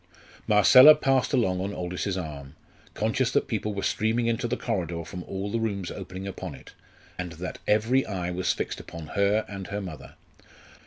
[0.47, 2.55] Marcella passed along on Aldous's arm,
[2.95, 6.73] conscious that people were streaming into the corridor from all the rooms opening upon it,
[7.19, 10.15] and that every eye was fixed upon her and her mother.